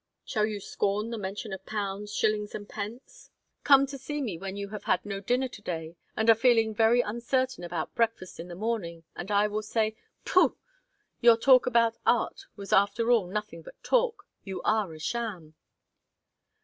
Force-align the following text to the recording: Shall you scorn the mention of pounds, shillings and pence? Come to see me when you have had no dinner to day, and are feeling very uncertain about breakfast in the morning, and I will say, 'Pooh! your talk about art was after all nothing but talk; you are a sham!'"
Shall 0.25 0.47
you 0.47 0.59
scorn 0.59 1.11
the 1.11 1.17
mention 1.19 1.53
of 1.53 1.63
pounds, 1.63 2.11
shillings 2.11 2.55
and 2.55 2.67
pence? 2.67 3.29
Come 3.63 3.85
to 3.85 3.99
see 3.99 4.19
me 4.19 4.35
when 4.35 4.57
you 4.57 4.69
have 4.69 4.85
had 4.85 5.05
no 5.05 5.19
dinner 5.19 5.47
to 5.49 5.61
day, 5.61 5.95
and 6.17 6.27
are 6.27 6.33
feeling 6.33 6.73
very 6.73 7.01
uncertain 7.01 7.63
about 7.63 7.93
breakfast 7.93 8.39
in 8.39 8.47
the 8.47 8.55
morning, 8.55 9.03
and 9.15 9.29
I 9.29 9.45
will 9.45 9.61
say, 9.61 9.95
'Pooh! 10.25 10.57
your 11.19 11.37
talk 11.37 11.67
about 11.67 11.99
art 12.03 12.47
was 12.55 12.73
after 12.73 13.11
all 13.11 13.27
nothing 13.27 13.61
but 13.61 13.75
talk; 13.83 14.25
you 14.43 14.59
are 14.63 14.91
a 14.91 14.99
sham!'" 14.99 15.53